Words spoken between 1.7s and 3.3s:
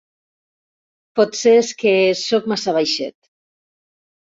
que sóc massa baixet.